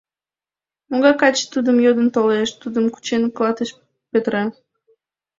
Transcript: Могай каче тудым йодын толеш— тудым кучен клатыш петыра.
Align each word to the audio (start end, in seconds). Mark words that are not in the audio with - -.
Могай 0.89 1.13
каче 1.21 1.45
тудым 1.53 1.77
йодын 1.85 2.07
толеш— 2.15 2.49
тудым 2.61 2.85
кучен 2.93 3.23
клатыш 3.35 3.69
петыра. 4.11 4.43